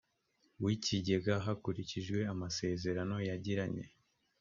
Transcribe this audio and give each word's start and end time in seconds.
w 0.63 0.65
ikigega 0.75 1.33
hakurikijwe 1.45 2.17
amasezerano 2.33 3.15
yagiranye 3.29 3.85